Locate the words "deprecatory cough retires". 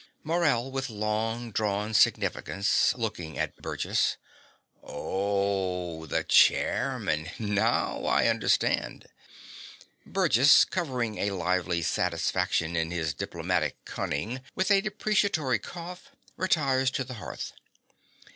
14.81-16.89